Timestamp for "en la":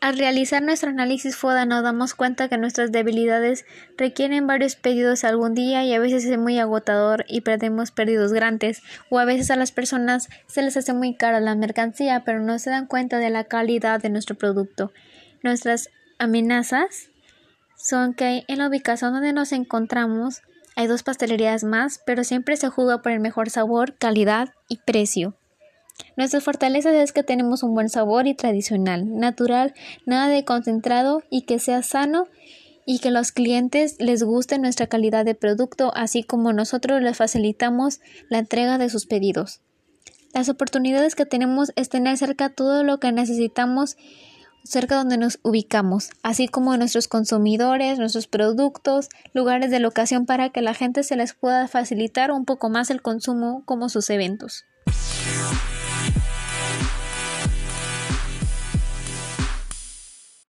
18.48-18.68